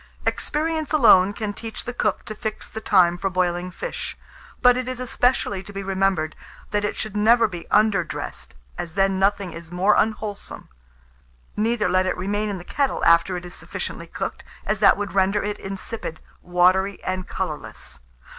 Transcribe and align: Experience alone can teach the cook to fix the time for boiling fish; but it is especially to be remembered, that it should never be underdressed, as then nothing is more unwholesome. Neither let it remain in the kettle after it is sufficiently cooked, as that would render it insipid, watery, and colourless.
Experience 0.25 0.91
alone 0.93 1.31
can 1.31 1.53
teach 1.53 1.85
the 1.85 1.93
cook 1.93 2.25
to 2.25 2.33
fix 2.33 2.67
the 2.67 2.81
time 2.81 3.19
for 3.19 3.29
boiling 3.29 3.69
fish; 3.69 4.17
but 4.59 4.75
it 4.75 4.87
is 4.87 4.99
especially 4.99 5.61
to 5.61 5.71
be 5.71 5.83
remembered, 5.83 6.35
that 6.71 6.83
it 6.83 6.95
should 6.95 7.15
never 7.15 7.47
be 7.47 7.67
underdressed, 7.69 8.55
as 8.79 8.95
then 8.95 9.19
nothing 9.19 9.53
is 9.53 9.71
more 9.71 9.93
unwholesome. 9.95 10.69
Neither 11.55 11.87
let 11.87 12.07
it 12.07 12.17
remain 12.17 12.49
in 12.49 12.57
the 12.57 12.63
kettle 12.63 13.05
after 13.05 13.37
it 13.37 13.45
is 13.45 13.53
sufficiently 13.53 14.07
cooked, 14.07 14.43
as 14.65 14.79
that 14.79 14.97
would 14.97 15.13
render 15.13 15.43
it 15.43 15.59
insipid, 15.59 16.19
watery, 16.41 16.99
and 17.03 17.27
colourless. 17.27 17.99